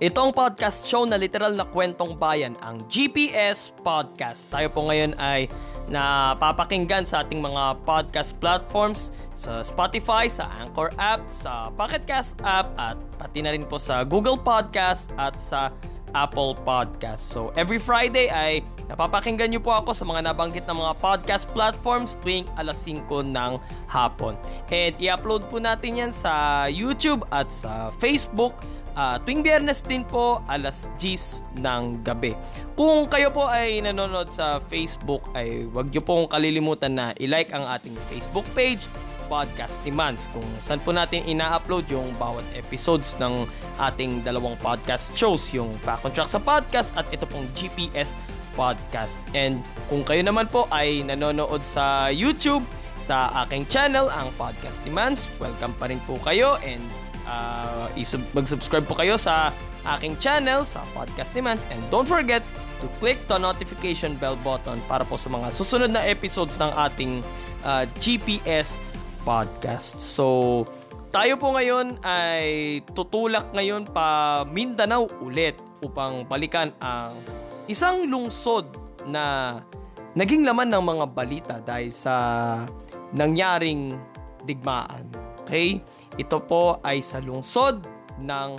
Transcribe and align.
Ito 0.00 0.16
ang 0.16 0.32
podcast 0.32 0.88
show 0.88 1.04
na 1.04 1.20
literal 1.20 1.52
na 1.52 1.68
kwentong 1.68 2.16
bayan, 2.16 2.56
ang 2.64 2.80
GPS 2.88 3.68
Podcast. 3.84 4.48
Tayo 4.48 4.72
po 4.72 4.88
ngayon 4.88 5.12
ay 5.20 5.44
napapakinggan 5.92 7.04
sa 7.04 7.20
ating 7.20 7.44
mga 7.44 7.84
podcast 7.84 8.32
platforms 8.40 9.12
sa 9.36 9.60
Spotify, 9.60 10.24
sa 10.32 10.48
Anchor 10.56 10.88
app, 10.96 11.20
sa 11.28 11.68
Pocketcast 11.76 12.40
app 12.40 12.72
at 12.80 12.96
pati 13.20 13.44
na 13.44 13.52
rin 13.52 13.60
po 13.68 13.76
sa 13.76 14.00
Google 14.00 14.40
Podcast 14.40 15.12
at 15.20 15.36
sa 15.36 15.68
Apple 16.12 16.58
Podcast. 16.62 17.22
So 17.22 17.54
every 17.54 17.78
Friday 17.78 18.30
ay 18.30 18.64
napapakinggan 18.90 19.54
niyo 19.54 19.62
po 19.62 19.74
ako 19.74 19.94
sa 19.94 20.04
mga 20.06 20.30
nabanggit 20.30 20.64
na 20.66 20.74
mga 20.74 20.94
podcast 20.98 21.46
platforms 21.54 22.18
tuwing 22.20 22.46
alas 22.58 22.82
5 22.82 23.06
ng 23.08 23.52
hapon. 23.86 24.34
And 24.70 24.94
i-upload 24.98 25.46
po 25.48 25.62
natin 25.62 26.00
yan 26.00 26.12
sa 26.14 26.66
YouTube 26.66 27.26
at 27.30 27.50
sa 27.50 27.94
Facebook 28.02 28.54
Uh, 28.98 29.22
tuwing 29.22 29.46
biyernes 29.46 29.86
din 29.86 30.02
po, 30.02 30.42
alas 30.50 30.90
10 30.98 31.62
ng 31.62 32.02
gabi. 32.02 32.34
Kung 32.74 33.06
kayo 33.06 33.30
po 33.30 33.46
ay 33.46 33.78
nanonood 33.78 34.34
sa 34.34 34.58
Facebook, 34.66 35.22
ay 35.38 35.70
wag 35.70 35.94
niyo 35.94 36.02
pong 36.02 36.26
kalilimutan 36.26 36.98
na 36.98 37.14
i-like 37.22 37.54
ang 37.54 37.62
ating 37.70 37.94
Facebook 38.10 38.46
page, 38.50 38.90
Podcast 39.30 39.78
ni 39.86 39.94
Mans, 39.94 40.26
kung 40.34 40.44
saan 40.58 40.82
po 40.82 40.90
natin 40.90 41.22
ina-upload 41.22 41.86
yung 41.86 42.10
bawat 42.18 42.42
episodes 42.58 43.14
ng 43.22 43.46
ating 43.78 44.26
dalawang 44.26 44.58
podcast 44.58 45.14
shows, 45.14 45.54
yung 45.54 45.70
Fact 45.86 46.10
Track 46.10 46.26
sa 46.26 46.42
podcast 46.42 46.90
at 46.98 47.06
ito 47.14 47.22
pong 47.30 47.46
GPS 47.54 48.18
Podcast. 48.58 49.22
And 49.30 49.62
kung 49.86 50.02
kayo 50.02 50.26
naman 50.26 50.50
po 50.50 50.66
ay 50.74 51.06
nanonood 51.06 51.62
sa 51.62 52.10
YouTube, 52.10 52.66
sa 52.98 53.30
aking 53.46 53.70
channel, 53.70 54.10
ang 54.12 54.28
Podcast 54.34 54.82
ni 54.84 54.92
Mans, 54.92 55.30
welcome 55.38 55.72
pa 55.78 55.88
rin 55.88 56.02
po 56.04 56.18
kayo 56.20 56.60
and 56.60 56.82
uh, 57.24 57.88
mag-subscribe 58.36 58.84
po 58.84 58.98
kayo 58.98 59.16
sa 59.16 59.54
aking 59.96 60.18
channel 60.20 60.66
sa 60.68 60.84
Podcast 60.92 61.32
ni 61.32 61.40
Mans 61.40 61.64
and 61.72 61.80
don't 61.88 62.04
forget 62.04 62.44
to 62.84 62.86
click 63.00 63.16
the 63.28 63.36
notification 63.36 64.16
bell 64.20 64.36
button 64.40 64.80
para 64.88 65.04
po 65.04 65.16
sa 65.16 65.32
mga 65.32 65.48
susunod 65.52 65.88
na 65.92 66.04
episodes 66.04 66.60
ng 66.60 66.72
ating 66.76 67.24
uh, 67.64 67.84
GPS 68.00 68.80
podcast. 69.22 69.98
So, 69.98 70.64
tayo 71.10 71.34
po 71.36 71.54
ngayon 71.54 71.98
ay 72.06 72.80
tutulak 72.94 73.50
ngayon 73.50 73.90
pa 73.90 74.42
Mindanao 74.46 75.10
ulit 75.20 75.58
upang 75.82 76.22
balikan 76.28 76.70
ang 76.78 77.18
isang 77.66 78.06
lungsod 78.06 78.66
na 79.08 79.58
naging 80.14 80.46
laman 80.46 80.70
ng 80.70 80.84
mga 80.84 81.04
balita 81.10 81.56
dahil 81.62 81.90
sa 81.90 82.14
nangyaring 83.10 83.98
digmaan. 84.46 85.06
Okay? 85.44 85.82
Ito 86.18 86.42
po 86.42 86.78
ay 86.86 87.02
sa 87.02 87.18
lungsod 87.18 87.82
ng 88.20 88.50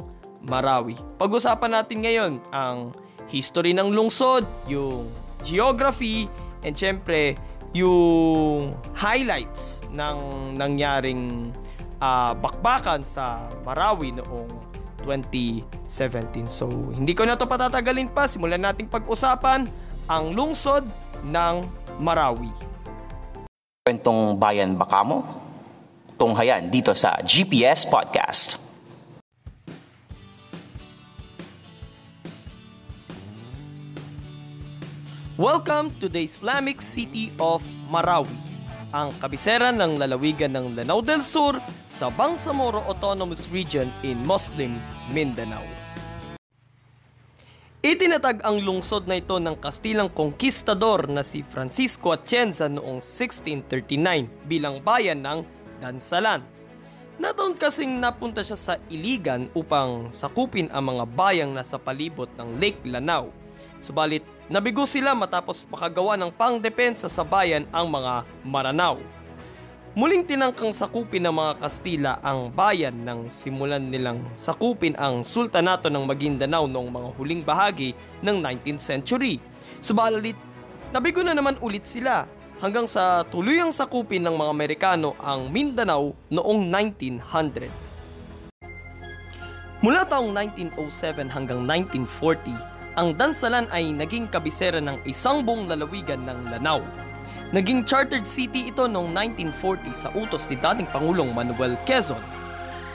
Marawi. 0.42 0.98
Pag-usapan 1.22 1.72
natin 1.72 1.98
ngayon 2.02 2.34
ang 2.50 2.92
history 3.30 3.72
ng 3.72 3.94
lungsod, 3.94 4.44
yung 4.66 5.06
geography, 5.46 6.26
and 6.66 6.74
syempre 6.74 7.38
yung 7.72 8.76
highlights 8.96 9.84
ng 9.92 10.18
nangyaring 10.60 11.52
uh, 12.04 12.36
bakbakan 12.36 13.04
sa 13.04 13.48
Marawi 13.64 14.16
noong 14.16 14.52
2017. 15.04 16.48
So, 16.48 16.70
hindi 16.94 17.16
ko 17.16 17.26
na 17.26 17.40
to 17.40 17.50
patatagalin 17.50 18.12
pa. 18.12 18.30
Simulan 18.30 18.62
nating 18.62 18.92
pag-usapan 18.92 19.66
ang 20.06 20.24
lungsod 20.36 20.86
ng 21.26 21.56
Marawi. 21.98 22.52
Kwentong 23.82 24.38
bayan 24.38 24.78
baka 24.78 25.02
mo? 25.02 25.42
tunghayan 26.22 26.70
dito 26.70 26.94
sa 26.94 27.18
GPS 27.26 27.90
Podcast. 27.90 28.71
Welcome 35.42 35.98
to 35.98 36.06
the 36.06 36.22
Islamic 36.22 36.86
city 36.86 37.34
of 37.42 37.66
Marawi, 37.90 38.30
ang 38.94 39.10
kabisera 39.18 39.74
ng 39.74 39.98
lalawigan 39.98 40.54
ng 40.54 40.78
Lanao 40.78 41.02
del 41.02 41.26
Sur 41.26 41.58
sa 41.90 42.14
Bangsamoro 42.14 42.86
Autonomous 42.86 43.50
Region 43.50 43.90
in 44.06 44.22
Muslim 44.22 44.78
Mindanao. 45.10 45.66
Itinatag 47.82 48.46
ang 48.46 48.62
lungsod 48.62 49.10
na 49.10 49.18
ito 49.18 49.42
ng 49.42 49.58
Kastilang 49.58 50.14
Konkistador 50.14 51.10
na 51.10 51.26
si 51.26 51.42
Francisco 51.42 52.14
Atienza 52.14 52.70
noong 52.70 53.02
1639 53.02 54.46
bilang 54.46 54.78
bayan 54.86 55.26
ng 55.26 55.42
Dansalan. 55.82 56.46
Na 57.18 57.34
doon 57.34 57.58
kasing 57.58 57.98
napunta 57.98 58.46
siya 58.46 58.62
sa 58.62 58.78
Iligan 58.94 59.50
upang 59.58 60.14
sakupin 60.14 60.70
ang 60.70 60.94
mga 60.94 61.10
bayang 61.18 61.50
nasa 61.50 61.82
palibot 61.82 62.30
ng 62.38 62.62
Lake 62.62 62.86
Lanao. 62.86 63.41
Subalit, 63.82 64.22
nabigo 64.46 64.86
sila 64.86 65.18
matapos 65.18 65.66
makagawa 65.66 66.14
ng 66.14 66.30
pangdepensa 66.30 67.10
sa 67.10 67.26
bayan 67.26 67.66
ang 67.74 67.90
mga 67.90 68.30
Maranao. 68.46 69.02
Muling 69.98 70.24
tinangkang 70.24 70.72
sakupin 70.72 71.26
ng 71.26 71.36
mga 71.36 71.54
Kastila 71.60 72.14
ang 72.24 72.48
bayan 72.54 72.96
nang 73.04 73.28
simulan 73.28 73.92
nilang 73.92 74.24
sakupin 74.38 74.96
ang 74.96 75.26
Sultanato 75.26 75.90
ng 75.90 76.06
Maguindanao 76.06 76.70
noong 76.70 76.94
mga 76.94 77.10
huling 77.18 77.44
bahagi 77.44 77.92
ng 78.24 78.40
19th 78.40 78.80
century. 78.86 79.42
Subalit, 79.84 80.38
nabigo 80.94 81.26
na 81.26 81.36
naman 81.36 81.60
ulit 81.60 81.84
sila 81.90 82.24
hanggang 82.62 82.86
sa 82.86 83.26
tuluyang 83.28 83.74
sakupin 83.74 84.22
ng 84.24 84.38
mga 84.38 84.52
Amerikano 84.54 85.18
ang 85.18 85.50
Mindanao 85.50 86.14
noong 86.30 86.70
1900. 86.70 87.92
Mula 89.82 90.06
taong 90.06 90.30
1907 90.30 91.34
hanggang 91.34 91.66
1940, 91.66 92.54
ang 93.00 93.16
Dansalan 93.16 93.72
ay 93.72 93.96
naging 93.96 94.28
kabisera 94.28 94.84
ng 94.84 95.00
isang 95.08 95.48
buong 95.48 95.72
lalawigan 95.72 96.28
ng 96.28 96.52
Lanao. 96.52 96.84
Naging 97.56 97.84
chartered 97.84 98.28
city 98.28 98.72
ito 98.72 98.88
noong 98.88 99.12
1940 99.16 99.92
sa 99.96 100.12
utos 100.16 100.48
ni 100.48 100.56
dating 100.60 100.88
Pangulong 100.92 101.32
Manuel 101.36 101.76
Quezon. 101.88 102.20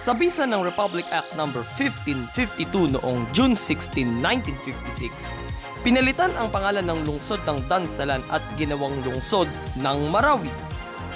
Sa 0.00 0.12
bisa 0.12 0.44
ng 0.44 0.64
Republic 0.64 1.04
Act 1.12 1.36
No. 1.36 1.48
1552 1.48 2.96
noong 3.00 3.24
June 3.32 3.56
16, 3.56 4.20
1956, 4.20 5.46
Pinalitan 5.86 6.34
ang 6.34 6.50
pangalan 6.50 6.82
ng 6.82 7.06
lungsod 7.06 7.38
ng 7.46 7.62
Dansalan 7.70 8.18
at 8.34 8.42
ginawang 8.58 8.98
lungsod 9.06 9.46
ng 9.78 9.98
Marawi. 10.10 10.50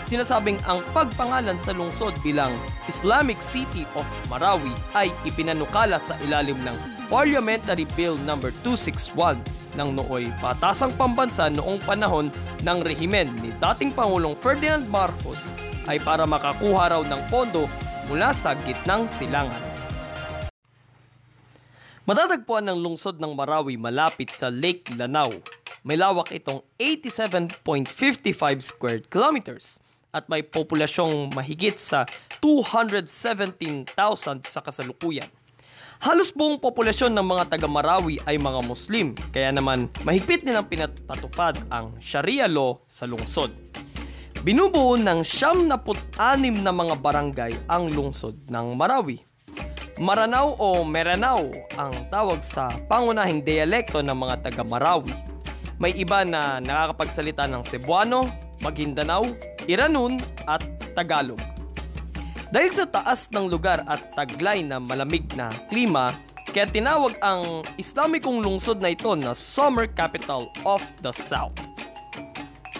Sinasabing 0.06 0.62
ang 0.62 0.78
pagpangalan 0.94 1.58
sa 1.58 1.74
lungsod 1.74 2.14
bilang 2.22 2.54
Islamic 2.86 3.42
City 3.42 3.82
of 3.98 4.06
Marawi 4.30 4.70
ay 4.94 5.10
ipinanukala 5.26 5.98
sa 5.98 6.14
ilalim 6.22 6.54
ng 6.62 6.99
Parliamentary 7.10 7.90
Bill 7.98 8.14
No. 8.22 8.38
261 8.38 9.42
ng 9.74 9.98
nooy 9.98 10.30
patasang 10.38 10.94
pambansa 10.94 11.50
noong 11.50 11.82
panahon 11.82 12.30
ng 12.62 12.78
rehimen 12.86 13.34
ni 13.42 13.50
dating 13.58 13.90
Pangulong 13.90 14.38
Ferdinand 14.38 14.86
Marcos 14.86 15.50
ay 15.90 15.98
para 15.98 16.22
makakuha 16.22 16.94
raw 16.94 17.02
ng 17.02 17.22
pondo 17.26 17.66
mula 18.06 18.30
sa 18.30 18.54
gitnang 18.62 19.10
silangan. 19.10 19.58
Matatagpuan 22.06 22.70
ng 22.70 22.78
lungsod 22.78 23.18
ng 23.18 23.34
Marawi 23.34 23.74
malapit 23.74 24.30
sa 24.30 24.46
Lake 24.46 24.94
Lanao. 24.94 25.34
May 25.82 25.98
lawak 25.98 26.30
itong 26.30 26.62
87.55 26.78 27.58
square 28.62 29.02
kilometers 29.10 29.82
at 30.14 30.30
may 30.30 30.46
populasyong 30.46 31.34
mahigit 31.34 31.74
sa 31.74 32.06
217,000 32.38 33.90
sa 34.46 34.60
kasalukuyan. 34.62 35.26
Halos 36.00 36.32
buong 36.32 36.56
populasyon 36.56 37.12
ng 37.12 37.26
mga 37.28 37.44
taga 37.52 37.68
Marawi 37.68 38.16
ay 38.24 38.40
mga 38.40 38.64
Muslim, 38.64 39.12
kaya 39.36 39.52
naman 39.52 39.92
mahigpit 40.00 40.48
nilang 40.48 40.64
pinatutupad 40.64 41.60
ang 41.68 41.92
Sharia 42.00 42.48
law 42.48 42.80
sa 42.88 43.04
lungsod. 43.04 43.52
Binubuo 44.40 44.96
ng 44.96 45.20
76 45.20 45.68
na 46.64 46.72
mga 46.72 46.96
barangay 46.96 47.52
ang 47.68 47.92
lungsod 47.92 48.32
ng 48.48 48.66
Marawi. 48.72 49.20
Maranao 50.00 50.56
o 50.56 50.80
Meranao 50.80 51.52
ang 51.76 51.92
tawag 52.08 52.40
sa 52.40 52.72
pangunahing 52.88 53.44
dialekto 53.44 54.00
ng 54.00 54.16
mga 54.16 54.48
taga 54.48 54.64
Marawi. 54.64 55.12
may 55.76 55.92
iba 55.96 56.24
na 56.24 56.60
nakakapagsalita 56.60 57.44
ng 57.48 57.64
Cebuano, 57.68 58.24
Maguindanao, 58.64 59.36
Iranon 59.68 60.16
at 60.48 60.64
Tagalog. 60.96 61.59
Dahil 62.50 62.70
sa 62.74 62.82
taas 62.82 63.30
ng 63.30 63.46
lugar 63.46 63.86
at 63.86 64.10
taglay 64.18 64.66
na 64.66 64.82
malamig 64.82 65.22
na 65.38 65.54
klima, 65.70 66.18
kaya 66.50 66.66
tinawag 66.66 67.14
ang 67.22 67.62
Islamikong 67.78 68.42
lungsod 68.42 68.82
na 68.82 68.90
ito 68.90 69.14
na 69.14 69.38
Summer 69.38 69.86
Capital 69.86 70.50
of 70.66 70.82
the 70.98 71.14
South. 71.14 71.54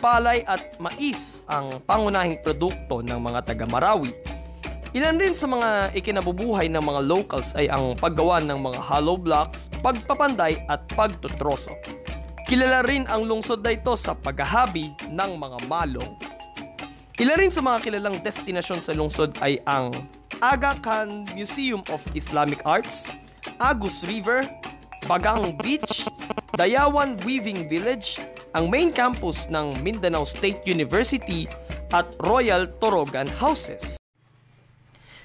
Palay 0.02 0.42
at 0.50 0.74
mais 0.82 1.46
ang 1.46 1.78
pangunahing 1.86 2.42
produkto 2.42 2.98
ng 2.98 3.20
mga 3.22 3.46
taga 3.46 3.66
Marawi. 3.70 4.10
Ilan 4.90 5.22
rin 5.22 5.38
sa 5.38 5.46
mga 5.46 5.94
ikinabubuhay 5.94 6.66
ng 6.66 6.82
mga 6.82 7.06
locals 7.06 7.54
ay 7.54 7.70
ang 7.70 7.94
paggawa 7.94 8.42
ng 8.42 8.58
mga 8.58 8.80
hollow 8.82 9.14
blocks, 9.14 9.70
pagpapanday 9.86 10.66
at 10.66 10.82
pagtutroso. 10.98 11.78
Kilala 12.50 12.82
rin 12.90 13.06
ang 13.06 13.22
lungsod 13.22 13.62
na 13.62 13.78
ito 13.78 13.94
sa 13.94 14.18
paghahabi 14.18 14.90
ng 15.14 15.30
mga 15.38 15.58
malong. 15.70 16.18
Ilan 17.20 17.36
rin 17.36 17.52
sa 17.52 17.60
mga 17.60 17.84
kilalang 17.84 18.16
destinasyon 18.24 18.80
sa 18.80 18.96
lungsod 18.96 19.36
ay 19.44 19.60
ang 19.68 19.92
Aga 20.40 20.80
Khan 20.80 21.28
Museum 21.36 21.84
of 21.92 22.00
Islamic 22.16 22.64
Arts, 22.64 23.12
Agus 23.60 24.08
River, 24.08 24.48
Bagang 25.04 25.52
Beach, 25.60 26.08
Dayawan 26.56 27.20
Weaving 27.20 27.68
Village, 27.68 28.16
ang 28.56 28.72
main 28.72 28.88
campus 28.88 29.44
ng 29.52 29.84
Mindanao 29.84 30.24
State 30.24 30.64
University 30.64 31.44
at 31.92 32.08
Royal 32.24 32.64
Torogan 32.80 33.28
Houses. 33.36 34.00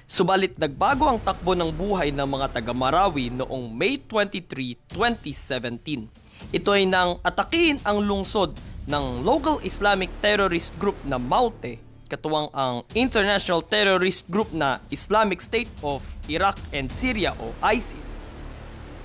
Subalit 0.04 0.52
nagbago 0.60 1.08
ang 1.08 1.16
takbo 1.24 1.56
ng 1.56 1.72
buhay 1.72 2.12
ng 2.12 2.28
mga 2.28 2.60
taga 2.60 2.76
Marawi 2.76 3.32
noong 3.32 3.72
May 3.72 3.96
23, 4.04 4.84
2017 4.92 6.26
ito 6.54 6.70
ay 6.70 6.86
nang 6.86 7.18
atakihin 7.26 7.82
ang 7.82 7.98
lungsod 7.98 8.54
ng 8.86 9.26
local 9.26 9.58
Islamic 9.66 10.12
terrorist 10.22 10.70
group 10.78 10.94
na 11.02 11.18
Maute, 11.18 11.82
katuwang 12.06 12.48
ang 12.54 12.86
international 12.94 13.60
terrorist 13.66 14.26
group 14.30 14.50
na 14.54 14.78
Islamic 14.94 15.42
State 15.42 15.70
of 15.82 16.00
Iraq 16.30 16.58
and 16.70 16.90
Syria 16.90 17.34
o 17.38 17.50
ISIS. 17.62 18.26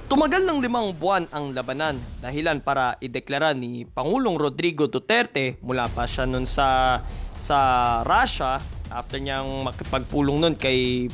Tumagal 0.06 0.44
ng 0.44 0.60
limang 0.60 0.92
buwan 0.92 1.26
ang 1.32 1.56
labanan 1.56 1.96
dahilan 2.20 2.60
para 2.60 3.00
ideklara 3.00 3.56
ni 3.56 3.88
Pangulong 3.88 4.36
Rodrigo 4.36 4.86
Duterte 4.86 5.56
mula 5.64 5.88
pa 5.88 6.04
siya 6.04 6.28
nun 6.28 6.44
sa 6.44 7.00
sa 7.40 7.58
Russia 8.04 8.60
after 8.92 9.18
niyang 9.18 9.66
makipagpulong 9.66 10.38
nun 10.44 10.56
kay 10.60 11.08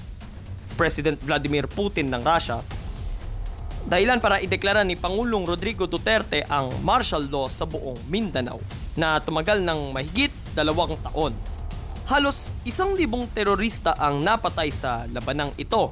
President 0.74 1.22
Vladimir 1.22 1.70
Putin 1.70 2.10
ng 2.10 2.26
Russia 2.26 2.60
dahilan 3.88 4.20
para 4.20 4.44
ideklara 4.44 4.84
ni 4.84 5.00
Pangulong 5.00 5.48
Rodrigo 5.48 5.88
Duterte 5.88 6.44
ang 6.52 6.68
martial 6.84 7.24
law 7.32 7.48
sa 7.48 7.64
buong 7.64 7.96
Mindanao 8.12 8.60
na 9.00 9.22
tumagal 9.24 9.64
ng 9.64 9.96
mahigit 9.96 10.34
dalawang 10.52 11.00
taon. 11.06 11.32
Halos 12.08 12.56
isang 12.64 12.96
libong 12.96 13.28
terorista 13.36 13.92
ang 14.00 14.24
napatay 14.24 14.72
sa 14.72 15.04
labanang 15.12 15.52
ito. 15.60 15.92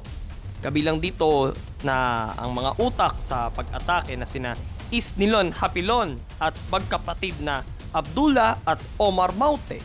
Kabilang 0.64 0.96
dito 0.96 1.52
na 1.84 2.32
ang 2.40 2.56
mga 2.56 2.72
utak 2.80 3.20
sa 3.20 3.52
pag-atake 3.52 4.16
na 4.16 4.24
sina 4.24 4.56
Isnilon 4.88 5.52
Hapilon 5.52 6.16
at 6.40 6.56
magkapatid 6.72 7.36
na 7.44 7.60
Abdullah 7.92 8.56
at 8.64 8.80
Omar 8.96 9.36
Maute. 9.36 9.76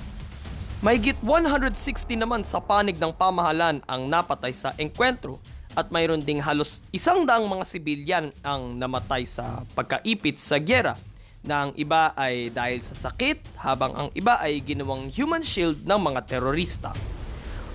Mahigit 0.80 1.20
160 1.20 1.76
naman 2.16 2.48
sa 2.48 2.64
panig 2.64 2.96
ng 2.96 3.12
pamahalan 3.12 3.84
ang 3.84 4.08
napatay 4.08 4.56
sa 4.56 4.72
engkwentro 4.80 5.36
at 5.76 5.92
mayroon 5.92 6.24
ding 6.24 6.40
halos 6.40 6.80
isang 6.96 7.28
daang 7.28 7.44
mga 7.52 7.68
sibilyan 7.68 8.26
ang 8.40 8.80
namatay 8.80 9.28
sa 9.28 9.68
pagkaipit 9.76 10.40
sa 10.40 10.64
gyera 10.64 10.96
na 11.42 11.68
ang 11.68 11.72
iba 11.74 12.14
ay 12.14 12.54
dahil 12.54 12.82
sa 12.86 13.10
sakit 13.10 13.58
habang 13.58 13.94
ang 13.98 14.10
iba 14.14 14.38
ay 14.38 14.62
ginawang 14.62 15.10
human 15.10 15.42
shield 15.42 15.82
ng 15.82 16.00
mga 16.00 16.26
terorista. 16.30 16.94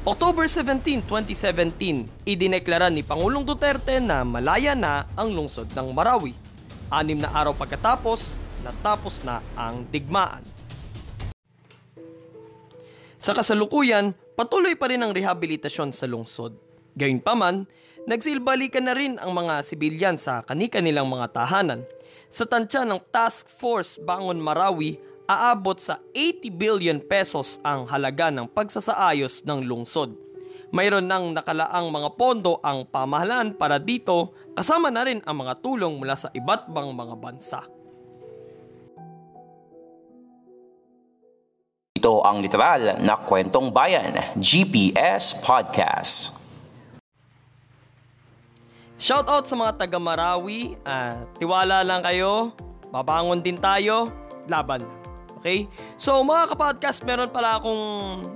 October 0.06 0.46
17, 0.46 1.02
2017, 1.02 2.26
idineklara 2.30 2.86
ni 2.86 3.02
Pangulong 3.02 3.42
Duterte 3.42 3.98
na 3.98 4.22
malaya 4.22 4.78
na 4.78 5.02
ang 5.18 5.34
lungsod 5.34 5.66
ng 5.74 5.90
Marawi. 5.90 6.30
Anim 6.86 7.18
na 7.18 7.34
araw 7.34 7.58
pagkatapos, 7.58 8.38
natapos 8.62 9.26
na 9.26 9.42
ang 9.58 9.82
digmaan. 9.90 10.46
Sa 13.18 13.34
kasalukuyan, 13.34 14.14
patuloy 14.38 14.78
pa 14.78 14.86
rin 14.86 15.02
ang 15.02 15.10
rehabilitasyon 15.10 15.90
sa 15.90 16.06
lungsod. 16.06 16.54
Gayunpaman, 16.94 17.66
Nagsilbalikan 18.06 18.86
na 18.86 18.94
rin 18.94 19.18
ang 19.18 19.34
mga 19.34 19.66
sibilyan 19.66 20.14
sa 20.14 20.46
kani-kanilang 20.46 21.10
mga 21.10 21.26
tahanan. 21.34 21.82
Sa 22.30 22.44
tansya 22.44 22.82
ng 22.82 23.00
Task 23.08 23.46
Force 23.48 24.02
Bangon 24.02 24.38
Marawi, 24.38 24.98
aabot 25.26 25.78
sa 25.78 25.98
80 26.14 26.50
billion 26.54 26.98
pesos 27.02 27.58
ang 27.66 27.86
halaga 27.90 28.30
ng 28.30 28.46
pagsasaayos 28.50 29.42
ng 29.42 29.66
lungsod. 29.66 30.14
Mayroon 30.74 31.06
nang 31.06 31.30
nakalaang 31.30 31.88
mga 31.94 32.10
pondo 32.18 32.58
ang 32.62 32.82
pamahalaan 32.90 33.54
para 33.54 33.78
dito 33.78 34.34
kasama 34.58 34.90
na 34.90 35.06
rin 35.06 35.22
ang 35.22 35.46
mga 35.46 35.62
tulong 35.62 35.94
mula 35.94 36.18
sa 36.18 36.28
iba't 36.34 36.66
bang 36.74 36.90
mga 36.90 37.14
bansa. 37.16 37.60
Ito 41.96 42.22
ang 42.26 42.44
literal 42.44 43.00
na 43.00 43.16
kwentong 43.16 43.72
bayan, 43.72 44.36
GPS 44.36 45.38
Podcast. 45.40 46.35
Shoutout 48.96 49.44
sa 49.44 49.54
mga 49.56 49.76
taga 49.76 50.00
Marawi. 50.00 50.80
Uh, 50.80 51.28
tiwala 51.36 51.84
lang 51.84 52.00
kayo. 52.00 52.56
Babangon 52.88 53.44
din 53.44 53.60
tayo. 53.60 54.08
Laban. 54.48 54.84
Okay? 55.36 55.68
So 56.00 56.24
mga 56.24 56.56
kapodcast, 56.56 57.04
meron 57.04 57.28
pala 57.28 57.60
akong 57.60 57.84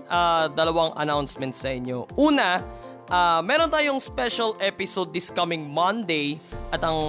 uh, 0.05 0.53
dalawang 0.53 0.93
announcement 1.01 1.57
sa 1.57 1.73
inyo. 1.73 2.05
Una, 2.12 2.61
uh, 3.09 3.41
meron 3.41 3.73
tayong 3.73 3.99
special 3.99 4.53
episode 4.61 5.11
this 5.17 5.33
coming 5.33 5.65
Monday 5.65 6.37
at 6.69 6.85
ang 6.85 7.01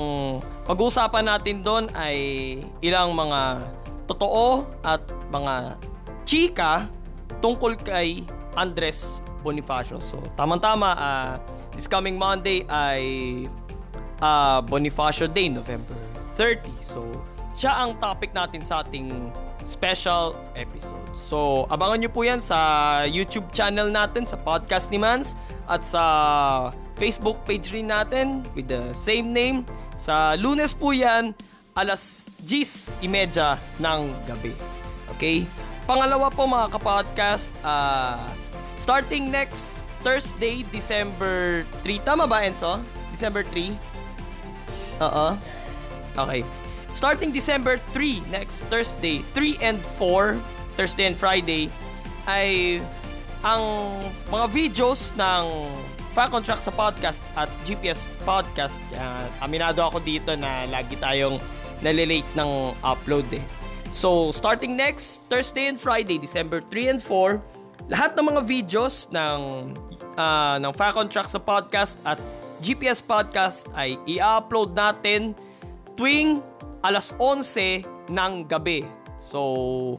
pag-uusapan 0.63 1.27
natin 1.27 1.59
doon 1.59 1.85
ay 1.91 2.17
ilang 2.79 3.11
mga 3.11 3.67
totoo 4.07 4.63
at 4.87 5.03
mga 5.27 5.75
chika 6.23 6.87
tungkol 7.43 7.75
kay 7.75 8.23
Andres 8.55 9.19
Bonifacio. 9.43 9.99
So, 10.03 10.23
tamang-tama, 10.39 10.89
uh, 10.95 11.33
This 11.75 11.87
coming 11.87 12.19
Monday 12.19 12.67
ay 12.67 13.01
uh, 14.19 14.59
Bonifacio 14.63 15.31
Day, 15.31 15.49
November 15.49 15.97
30. 16.35 16.67
So, 16.83 17.03
siya 17.55 17.75
ang 17.75 17.99
topic 17.99 18.31
natin 18.31 18.63
sa 18.63 18.83
ating 18.83 19.31
special 19.65 20.35
episode. 20.57 21.05
So, 21.13 21.69
abangan 21.69 22.05
nyo 22.05 22.11
po 22.11 22.25
yan 22.25 22.41
sa 22.41 22.57
YouTube 23.05 23.49
channel 23.53 23.87
natin, 23.87 24.25
sa 24.25 24.35
podcast 24.39 24.89
ni 24.89 24.97
Mans, 24.97 25.37
at 25.69 25.85
sa 25.85 26.03
Facebook 26.97 27.41
page 27.45 27.71
rin 27.73 27.89
natin 27.89 28.45
with 28.57 28.67
the 28.69 28.91
same 28.97 29.31
name. 29.31 29.63
Sa 29.95 30.35
lunes 30.37 30.73
po 30.73 30.91
yan, 30.91 31.33
alas 31.77 32.27
10.30 32.45 33.57
ng 33.79 34.01
gabi. 34.27 34.53
Okay? 35.17 35.45
Pangalawa 35.85 36.27
po 36.33 36.45
mga 36.45 36.67
kapodcast, 36.73 37.47
uh, 37.63 38.21
starting 38.77 39.29
next 39.29 39.85
Thursday, 40.01 40.65
December 40.69 41.65
3. 41.85 42.01
Tama 42.05 42.25
ba, 42.25 42.45
Enzo? 42.45 42.81
December 43.13 43.45
3? 43.49 43.73
Oo. 45.01 45.27
Okay. 46.17 46.41
Starting 46.91 47.31
December 47.31 47.79
3, 47.95 48.19
next 48.29 48.67
Thursday, 48.67 49.23
3 49.33 49.55
and 49.63 49.79
4, 49.95 50.35
Thursday 50.75 51.07
and 51.07 51.15
Friday, 51.15 51.71
ay 52.27 52.79
ang 53.41 53.95
mga 54.27 54.45
videos 54.51 55.15
ng 55.15 55.71
Falcon 56.11 56.43
Track 56.43 56.59
sa 56.59 56.73
podcast 56.75 57.23
at 57.39 57.47
GPS 57.63 58.05
podcast. 58.27 58.77
Uh, 58.91 59.25
aminado 59.39 59.79
ako 59.79 60.03
dito 60.03 60.35
na 60.35 60.67
lagi 60.67 60.99
tayong 60.99 61.39
nalilate 61.79 62.27
ng 62.35 62.75
upload 62.83 63.25
eh. 63.31 63.43
So, 63.91 64.31
starting 64.31 64.75
next 64.75 65.23
Thursday 65.27 65.67
and 65.67 65.79
Friday, 65.79 66.19
December 66.19 66.59
3 66.59 66.95
and 66.95 67.01
4, 67.03 67.39
lahat 67.87 68.13
ng 68.17 68.25
mga 68.35 68.41
videos 68.45 69.09
ng 69.09 69.71
uh, 70.19 70.55
ng 70.61 70.71
Falcon 70.75 71.07
Track 71.07 71.31
sa 71.31 71.39
podcast 71.41 71.97
at 72.05 72.19
GPS 72.61 73.01
Podcast 73.01 73.65
ay 73.73 73.97
i-upload 74.05 74.77
natin 74.77 75.33
tuwing 75.97 76.45
alas 76.85 77.13
11 77.17 77.85
ng 78.13 78.31
gabi. 78.45 78.85
So, 79.17 79.97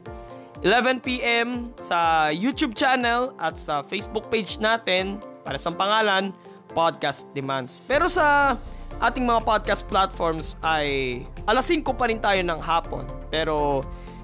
11pm 0.63 1.75
sa 1.83 2.31
YouTube 2.31 2.79
channel 2.79 3.35
at 3.43 3.59
sa 3.59 3.83
Facebook 3.83 4.31
page 4.31 4.63
natin 4.63 5.19
para 5.43 5.59
sa 5.59 5.75
pangalan 5.75 6.31
Podcast 6.71 7.27
Demands. 7.35 7.83
Pero 7.91 8.07
sa 8.07 8.55
ating 9.03 9.27
mga 9.27 9.43
podcast 9.43 9.83
platforms 9.91 10.55
ay 10.63 11.23
alas 11.51 11.67
5 11.67 11.83
pa 11.83 12.07
rin 12.07 12.23
tayo 12.23 12.39
ng 12.47 12.61
hapon. 12.63 13.03
Pero 13.27 13.83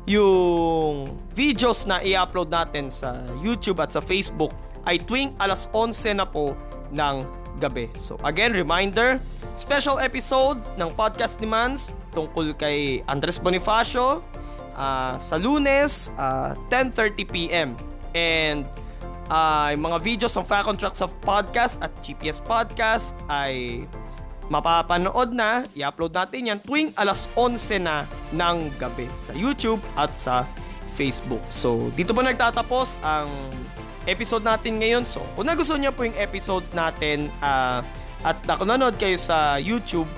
yung 0.09 1.05
videos 1.37 1.85
na 1.85 2.01
i-upload 2.01 2.49
natin 2.49 2.89
sa 2.89 3.21
YouTube 3.45 3.79
at 3.85 3.93
sa 3.93 4.01
Facebook 4.01 4.57
ay 4.89 4.97
tuwing 5.05 5.37
alas 5.37 5.69
11 5.77 6.17
na 6.17 6.25
po 6.25 6.57
ng 6.97 7.23
gabi. 7.61 7.93
So 8.01 8.17
again, 8.25 8.57
reminder, 8.57 9.21
special 9.61 10.01
episode 10.01 10.57
ng 10.81 10.89
Podcast 10.97 11.45
ni 11.45 11.49
Mans 11.51 11.93
tungkol 12.17 12.57
kay 12.57 13.05
Andres 13.05 13.37
Bonifacio 13.37 14.25
uh, 14.73 15.15
sa 15.21 15.37
lunes, 15.37 16.09
uh, 16.17 16.57
10.30pm. 16.73 17.77
And 18.17 18.65
uh, 19.29 19.77
yung 19.77 19.85
mga 19.93 19.99
videos 20.01 20.33
ng 20.39 20.47
Fact 20.49 20.73
on 20.73 20.81
Tracks 20.81 21.05
of 21.05 21.13
Podcast 21.21 21.77
at 21.85 21.93
GPS 22.01 22.41
Podcast 22.41 23.13
ay 23.29 23.85
mapapanood 24.49 25.31
na, 25.33 25.65
i-upload 25.77 26.13
natin 26.13 26.53
yan 26.53 26.59
tuwing 26.61 26.91
alas 26.97 27.29
11 27.37 27.85
na 27.85 28.09
ng 28.33 28.73
gabi 28.81 29.07
sa 29.21 29.33
YouTube 29.37 29.81
at 29.95 30.13
sa 30.17 30.49
Facebook. 30.99 31.45
So, 31.53 31.93
dito 31.95 32.11
po 32.11 32.25
nagtatapos 32.25 32.99
ang 33.07 33.31
episode 34.09 34.43
natin 34.43 34.83
ngayon. 34.83 35.05
So, 35.07 35.23
kung 35.37 35.47
nagustuhan 35.47 35.85
niyo 35.85 35.93
po 35.95 36.03
yung 36.03 36.17
episode 36.19 36.65
natin 36.75 37.31
uh, 37.45 37.85
at 38.27 38.41
nanonood 38.49 38.99
kayo 38.99 39.15
sa 39.15 39.61
YouTube, 39.63 40.09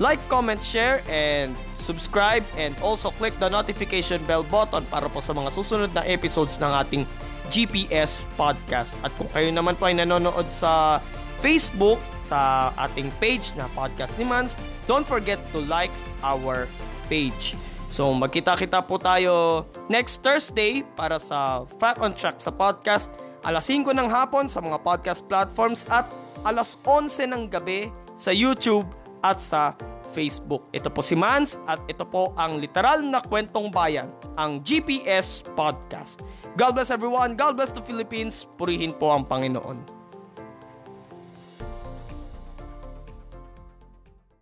like, 0.00 0.22
comment, 0.32 0.64
share, 0.64 1.04
and 1.12 1.52
subscribe 1.76 2.46
and 2.56 2.72
also 2.80 3.12
click 3.20 3.36
the 3.36 3.50
notification 3.52 4.22
bell 4.24 4.46
button 4.46 4.80
para 4.88 5.12
po 5.12 5.20
sa 5.20 5.36
mga 5.36 5.52
susunod 5.52 5.90
na 5.92 6.00
episodes 6.08 6.56
ng 6.56 6.72
ating 6.72 7.04
GPS 7.52 8.24
podcast. 8.38 8.96
At 9.04 9.12
kung 9.20 9.28
kayo 9.34 9.52
naman 9.52 9.76
po 9.76 9.90
ay 9.90 9.98
nanonood 10.00 10.48
sa 10.48 11.04
Facebook, 11.44 12.00
sa 12.30 12.70
ating 12.78 13.10
page 13.18 13.50
na 13.58 13.66
Podcast 13.74 14.14
ni 14.14 14.22
Mans, 14.22 14.54
don't 14.86 15.02
forget 15.02 15.42
to 15.50 15.58
like 15.66 15.90
our 16.22 16.70
page. 17.10 17.58
So 17.90 18.14
magkita-kita 18.14 18.86
po 18.86 19.02
tayo 19.02 19.66
next 19.90 20.22
Thursday 20.22 20.86
para 20.94 21.18
sa 21.18 21.66
Fact 21.82 21.98
on 21.98 22.14
Track 22.14 22.38
sa 22.38 22.54
podcast 22.54 23.10
alas 23.42 23.66
5 23.66 23.90
ng 23.90 24.06
hapon 24.06 24.46
sa 24.46 24.62
mga 24.62 24.78
podcast 24.86 25.26
platforms 25.26 25.82
at 25.90 26.06
alas 26.46 26.78
11 26.86 27.34
ng 27.34 27.42
gabi 27.50 27.90
sa 28.14 28.30
YouTube 28.30 28.86
at 29.26 29.42
sa 29.42 29.74
Facebook. 30.14 30.66
Ito 30.70 30.90
po 30.90 31.02
si 31.02 31.18
Mans 31.18 31.58
at 31.66 31.82
ito 31.86 32.06
po 32.06 32.34
ang 32.38 32.62
literal 32.62 33.02
na 33.02 33.22
kwentong 33.22 33.70
bayan, 33.70 34.10
ang 34.38 34.62
GPS 34.62 35.42
Podcast. 35.54 36.22
God 36.58 36.78
bless 36.78 36.90
everyone. 36.90 37.38
God 37.38 37.58
bless 37.58 37.70
the 37.70 37.82
Philippines. 37.82 38.46
Purihin 38.58 38.94
po 38.94 39.14
ang 39.14 39.22
Panginoon. 39.22 39.99